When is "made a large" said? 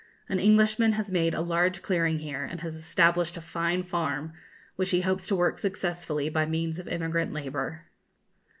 1.11-1.83